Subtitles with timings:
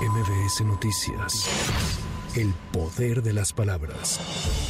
[0.00, 1.46] MBS Noticias.
[2.34, 4.18] El poder de las palabras.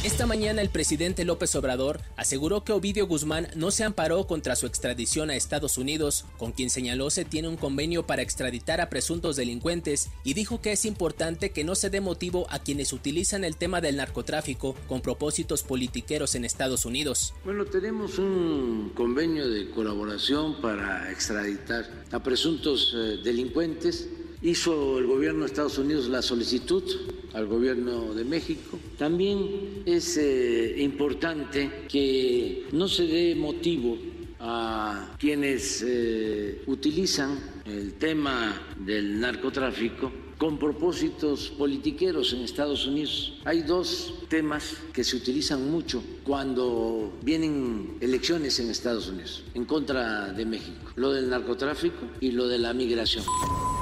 [0.03, 4.65] Esta mañana el presidente López Obrador aseguró que Ovidio Guzmán no se amparó contra su
[4.65, 9.37] extradición a Estados Unidos, con quien señaló se tiene un convenio para extraditar a presuntos
[9.37, 13.55] delincuentes y dijo que es importante que no se dé motivo a quienes utilizan el
[13.55, 17.33] tema del narcotráfico con propósitos politiqueros en Estados Unidos.
[17.45, 24.09] Bueno, tenemos un convenio de colaboración para extraditar a presuntos eh, delincuentes
[24.41, 26.83] hizo el gobierno de Estados Unidos la solicitud
[27.33, 28.79] al gobierno de México.
[28.97, 33.97] También es eh, importante que no se dé motivo
[34.39, 40.11] a quienes eh, utilizan el tema del narcotráfico
[40.41, 43.33] con propósitos politiqueros en Estados Unidos.
[43.45, 50.33] Hay dos temas que se utilizan mucho cuando vienen elecciones en Estados Unidos en contra
[50.33, 53.23] de México, lo del narcotráfico y lo de la migración.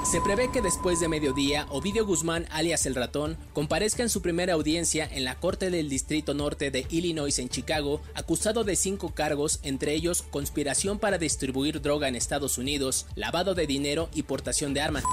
[0.03, 4.53] Se prevé que después de mediodía, Ovidio Guzmán, alias el ratón, comparezca en su primera
[4.53, 9.59] audiencia en la Corte del Distrito Norte de Illinois en Chicago, acusado de cinco cargos,
[9.61, 14.81] entre ellos conspiración para distribuir droga en Estados Unidos, lavado de dinero y portación de
[14.81, 15.05] armas.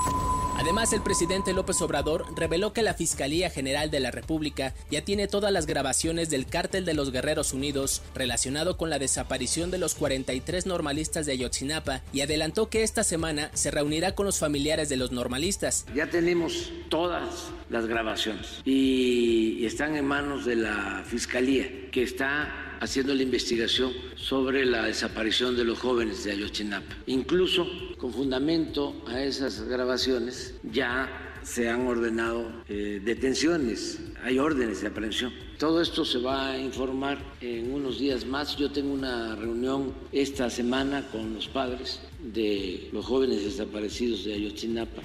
[0.59, 5.29] Además, el presidente López Obrador reveló que la Fiscalía General de la República ya tiene
[5.29, 9.95] todas las grabaciones del cártel de los Guerreros Unidos relacionado con la desaparición de los
[9.95, 14.97] 43 normalistas de Ayotzinapa y adelantó que esta semana se reunirá con los familiares de
[14.97, 15.85] los normalistas.
[15.95, 23.15] Ya tenemos todas las grabaciones y están en manos de la Fiscalía que está haciendo
[23.15, 26.95] la investigación sobre la desaparición de los jóvenes de Ayotzinapa.
[27.07, 27.67] Incluso
[27.99, 35.33] con fundamento a esas grabaciones ya se han ordenado eh, detenciones, hay órdenes de aprehensión.
[35.59, 38.57] Todo esto se va a informar en unos días más.
[38.57, 45.03] Yo tengo una reunión esta semana con los padres de los jóvenes desaparecidos de Ayotzinapa.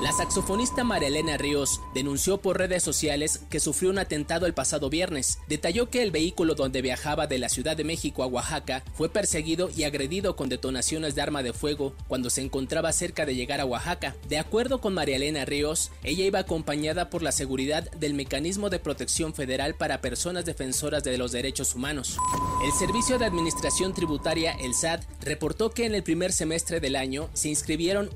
[0.00, 4.90] La saxofonista María Elena Ríos denunció por redes sociales que sufrió un atentado el pasado
[4.90, 5.40] viernes.
[5.48, 9.70] Detalló que el vehículo donde viajaba de la Ciudad de México a Oaxaca fue perseguido
[9.76, 13.64] y agredido con detonaciones de arma de fuego cuando se encontraba cerca de llegar a
[13.64, 14.14] Oaxaca.
[14.28, 18.78] De acuerdo con María Elena Ríos, ella iba acompañada por la seguridad del Mecanismo de
[18.78, 22.18] Protección Federal para Personas Defensoras de los Derechos Humanos.
[22.64, 27.28] El Servicio de Administración Tributaria, el SAT, reportó que en el primer semestre del año
[27.32, 28.10] se inscribieron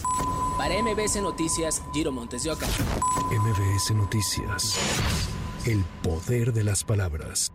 [0.59, 2.66] Para MBS Noticias, Giro Montes de Oca.
[3.31, 4.75] MBS Noticias.
[5.66, 7.50] El poder de las palabras.